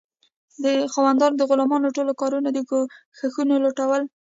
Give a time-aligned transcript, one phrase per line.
[0.93, 4.01] خاوندانو د غلامانو ټول کارونه او کوښښونه لوټول.